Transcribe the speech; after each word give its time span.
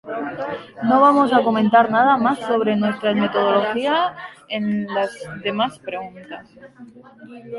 No 0.89 0.95
vamos 1.05 1.29
a 1.33 1.43
comentar 1.47 1.91
nada 1.91 2.17
más 2.17 2.39
sobre 2.39 2.75
nuestra 2.75 3.13
metodología 3.13 4.15
en 4.49 4.87
las 4.87 5.13
demás 5.43 5.77
preguntas". 5.77 6.47